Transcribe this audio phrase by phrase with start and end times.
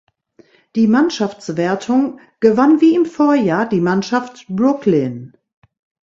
[0.75, 5.37] Die Mannschaftswertung gewann wie im Vorjahr die Mannschaft Brooklyn.